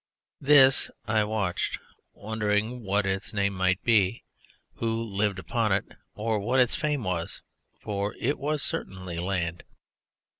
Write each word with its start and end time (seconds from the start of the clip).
This 0.39 0.89
I 1.05 1.23
watched, 1.25 1.77
wondering 2.13 2.83
what 2.83 3.05
its 3.05 3.33
name 3.35 3.53
might 3.53 3.83
be, 3.83 4.23
who 4.77 4.99
lived 4.99 5.37
upon 5.37 5.71
it, 5.71 5.85
or 6.15 6.39
what 6.39 6.59
its 6.59 6.73
fame 6.73 7.03
was; 7.03 7.43
for 7.83 8.15
it 8.19 8.39
was 8.39 8.63
certainly 8.63 9.19
land. 9.19 9.63